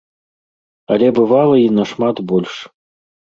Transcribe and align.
Але 0.95 1.07
бывала 1.19 1.55
і 1.65 1.67
нашмат 1.81 2.23
больш. 2.33 2.57